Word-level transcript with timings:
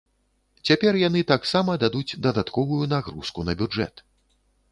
Цяпер 0.69 0.93
яны 1.07 1.21
таксама 1.31 1.75
дадуць 1.83 2.17
дадатковую 2.27 2.81
нагрузку 2.97 3.39
на 3.51 3.57
бюджэт. 3.63 3.95